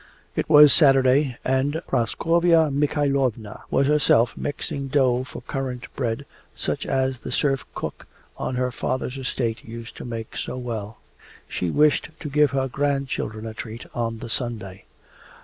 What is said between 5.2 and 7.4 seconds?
for currant bread such as the